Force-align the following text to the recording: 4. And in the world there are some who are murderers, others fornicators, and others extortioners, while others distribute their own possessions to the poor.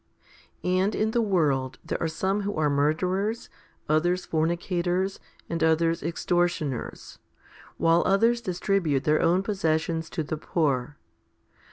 4. 0.63 0.71
And 0.71 0.95
in 0.95 1.11
the 1.11 1.21
world 1.21 1.77
there 1.85 2.01
are 2.01 2.07
some 2.07 2.41
who 2.41 2.55
are 2.55 2.71
murderers, 2.71 3.49
others 3.87 4.25
fornicators, 4.25 5.19
and 5.47 5.63
others 5.63 6.01
extortioners, 6.01 7.19
while 7.77 8.01
others 8.03 8.41
distribute 8.41 9.03
their 9.03 9.21
own 9.21 9.43
possessions 9.43 10.09
to 10.09 10.23
the 10.23 10.37
poor. 10.37 10.97